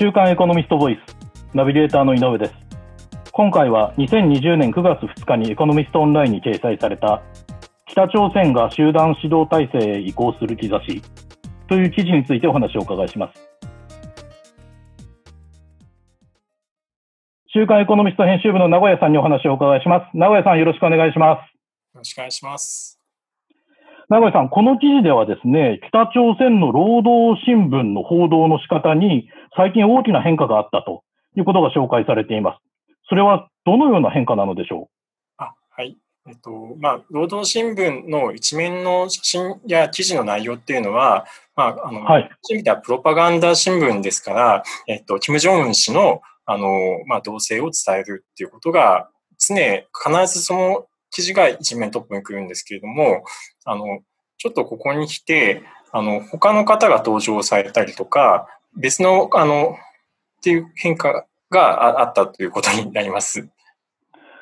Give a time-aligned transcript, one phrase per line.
[0.00, 1.16] 週刊エコノミストボイス
[1.56, 2.52] ナビゲーターの井上です。
[3.32, 7.20] 今回は2020年9月2日にエコノミストオンラインに掲載された
[7.84, 11.02] 北朝鮮が集団指導体制へ移行する兆し
[11.68, 13.50] という記事についてお話をお伺いします。
[17.52, 20.16] 週刊エコノミスト編集部の名古屋さんにお話をお伺いします。
[20.16, 21.40] 名古屋さんよろしくお願いします。
[21.40, 22.97] よろしくお願いします。
[24.10, 31.02] 名古屋さん、この記事ではですね、北朝鮮の労働新聞の報道の仕方に最近大きな変化があったと
[31.36, 32.58] いうことが紹介されています。
[33.10, 34.86] それはどのような変化なのでしょう？
[35.36, 35.98] あはい。
[36.26, 46.68] えっと、まあ、労働新聞の一面の写真や記事の内容っていうのは、まあ、あの、はい、そういう意味ではプロパガンダ新聞ですから、えっと、キム・ジョンウン氏の、あの、
[47.06, 53.24] まあ、動静を伝えるっていうことが、常、必ずその記事が一面トップに来るんですけれども、
[53.64, 54.00] あの、
[54.36, 55.62] ちょっとここに来て、
[55.92, 58.46] あの、他の方が登場されたりとか、
[58.76, 59.76] 別の、あの、
[60.38, 63.48] っていう変化があったということになります。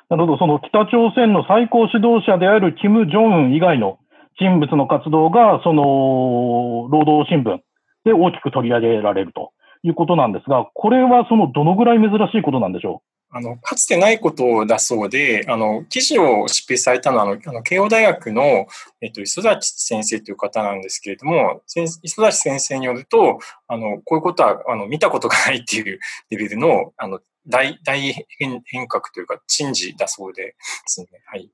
[0.09, 3.99] なるほど、その北朝鮮の最高指導者であるキム・ジョンウン以外の
[4.39, 7.59] 人物の活動が、その、労働新聞
[8.05, 9.53] で大きく取り上げられると
[9.83, 13.16] いうことなんですが、これはそのどのぐらい珍しいことなんでしょう？
[13.31, 18.67] あの、かつてないことだそうで、あの、記事を執筆されたのは、あの、あの慶応大学の、
[19.01, 25.99] えっと、磯崎先生という方なんですけれども、磯崎先生によると、あの、こういうことは、あの、見たことがないっていう
[26.31, 28.01] レベルの、あの、大、大
[28.39, 30.55] 変変革というか、珍事だそうで
[30.87, 31.09] すね。
[31.27, 31.51] はい。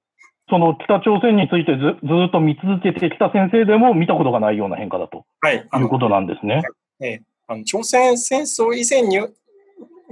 [0.49, 6.63] その北朝鮮についてずずっと見続けてきた先生でも見たことがないような変化だと、はい、いうことなんですね。
[7.01, 9.19] ええ、あの朝鮮戦争以前に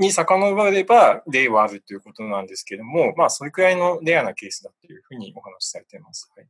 [0.01, 6.33] に遡れば例はあるということなんですけれども、まあ、それくらいのレアなケースだというふうにお話しされています。
[6.37, 6.47] はい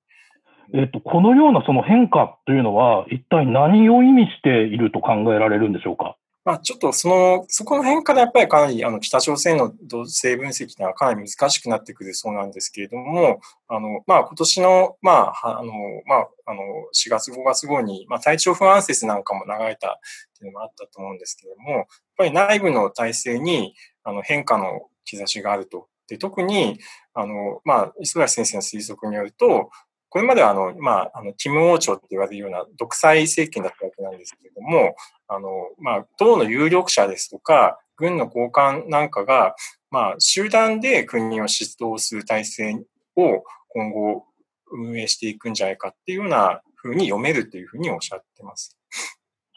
[0.73, 6.17] えっと、このようなその変化というのは、一体何を意味していると考えられるんでしょうか？
[6.51, 15.13] まあ、ちょっとその、そこの変化でやっぱりかなり、あの、北朝鮮の同性分析というのはかなり難しくなってくるそうなんですけれども、あの、まあ、今年の、ま
[15.45, 15.73] あ、あの、
[16.07, 16.63] まあ、あの、
[16.93, 19.99] 4月、5月後に、まあ、体調不安説なんかも流れたっ
[20.37, 25.87] ていうのもあったと思うんですけれども、やっぱり内部の体制に、あの、変化の兆しがあると。
[26.09, 26.81] で、特に、
[27.15, 29.71] あの、まあ、磯崎先生の推測によると、
[30.11, 34.97] これまではあの、まあ、あの、キム王朝って言われるような独裁政権だったわけなんですけれども、
[35.29, 39.55] あの、まあ、党の有力者ですとか、軍の高官なんかが、
[39.91, 42.85] まあ、集団で国を指導する体制
[43.17, 44.25] を今後
[44.73, 48.77] 運営していくんじゃないかっていうようなふうに読めるというふうにおっしゃってます。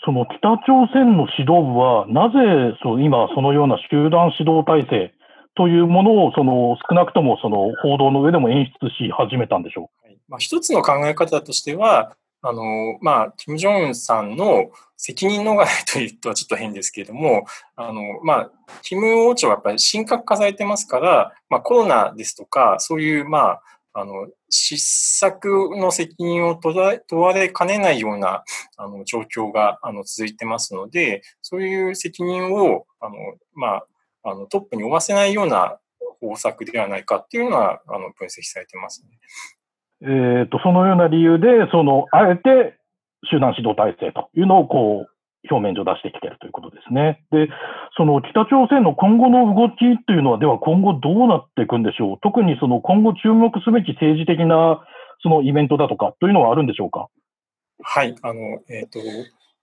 [0.05, 5.13] その北朝鮮の指導部は、なぜそう今、そのような集団指導体制
[5.55, 10.02] というものをその少なくともその報道の上でも演出し始めたんでしょう、
[10.33, 17.45] まあ、一つの考え方としては、あの、まあ、キム・ジョンウンさんの責任逃れというとはちょっと変ですけれども、
[17.75, 18.51] あの、まあ、
[18.81, 23.61] キム王朝はやっぱり神格化されてますから、まあ、コロナですとか、そういう、まあ、
[23.93, 28.43] あの、失策の責任を問われかねないような、
[28.75, 33.15] あの、状況が、あの、続いてますので、そういう責任を、あの、
[33.53, 33.83] ま
[34.23, 35.77] あ、あの、トップに負わせないような
[36.19, 39.19] 方策ではないかっていうのは、あの、分析されてますね。
[40.03, 42.77] えっ、と、そのような理由で、その、あえて
[43.31, 45.13] 集団指導体制というのをこう、
[45.49, 47.23] 表面上出してきているということですね。
[47.31, 47.49] で、
[47.97, 49.75] その北朝鮮の今後の動き
[50.05, 54.85] というのは、では今後どうなっていくんでしょう特にその今後注目すべき政治的な
[55.21, 57.09] そのイベントだとかというのはあるんでしょうか。
[57.81, 58.39] はい、あの、
[58.69, 58.99] えっ、ー、と、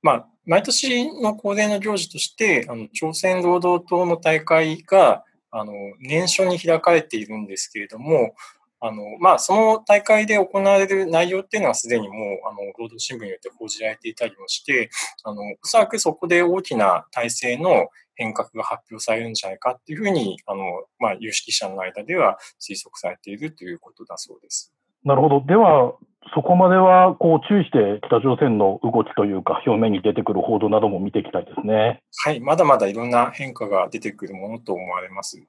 [0.03, 8.35] まあ、毎年の恒例の行事として、あの朝鮮労働党の大会が、あの、年初に開かれているんですけれども、
[8.81, 12.19] あの、まあ、その大会で行われる内容っていうのはすでにもう、
[12.49, 14.91] あの、労働新聞によって報じられていたりもして、
[15.25, 20.65] あの、おそらくそこで大きな体制の変革が発表されるんじゃないかっていうふうに、あの、
[20.99, 24.73] まあ、有識者の間では推測されているということだそうです。
[25.05, 25.45] なるほど。
[25.47, 25.95] では、
[26.35, 32.03] そこまでは、こう、注意して北朝鮮の動きというか、表面に出てくる報道なども見ていきたいですね。
[32.19, 32.41] はい。
[32.41, 35.43] まだまだいろんな変化が出てくるものと思われます。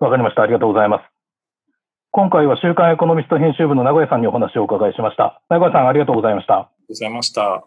[0.00, 0.42] わかりました。
[0.42, 1.11] ありがとうございます。
[2.14, 5.40] 今回は週刊エコノミスト編集部の名古屋さんにお話をお伺いしました。
[5.48, 6.54] 名古屋さん、ありがとうございました。
[6.54, 7.64] ありがとうございました。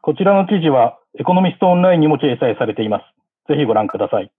[0.00, 3.02] こちらの記事は、エコノミストオンラインにも掲載されています。
[3.50, 4.30] ぜひご覧ください。